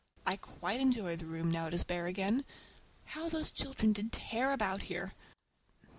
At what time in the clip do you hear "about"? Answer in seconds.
4.51-4.81